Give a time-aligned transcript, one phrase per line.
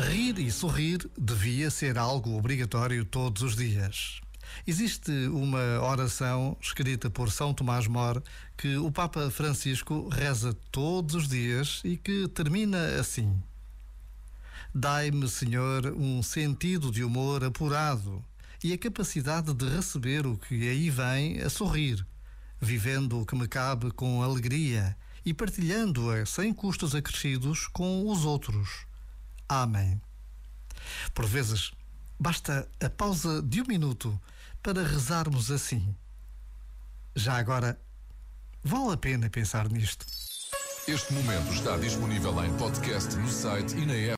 [0.00, 4.22] Rir e sorrir devia ser algo obrigatório todos os dias.
[4.66, 8.22] Existe uma oração escrita por São Tomás More
[8.56, 13.42] que o Papa Francisco reza todos os dias e que termina assim:
[14.74, 18.24] Dai-me, Senhor, um sentido de humor apurado
[18.64, 22.06] e a capacidade de receber o que aí vem a sorrir,
[22.58, 24.96] vivendo o que me cabe com alegria
[25.26, 28.89] e partilhando-a sem custos acrescidos com os outros.
[29.50, 30.00] Amém.
[31.12, 31.72] Por vezes,
[32.20, 34.18] basta a pausa de um minuto
[34.62, 35.92] para rezarmos assim.
[37.16, 37.76] Já agora,
[38.62, 40.06] vale a pena pensar nisto.
[40.86, 44.08] Este momento está disponível em podcast no site e na app.